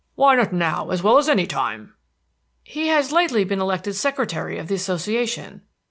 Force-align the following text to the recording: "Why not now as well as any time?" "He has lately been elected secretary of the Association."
"Why 0.15 0.33
not 0.33 0.51
now 0.51 0.89
as 0.89 1.03
well 1.03 1.19
as 1.19 1.29
any 1.29 1.45
time?" 1.45 1.93
"He 2.63 2.87
has 2.87 3.11
lately 3.11 3.43
been 3.43 3.61
elected 3.61 3.95
secretary 3.95 4.57
of 4.57 4.67
the 4.67 4.73
Association." 4.73 5.61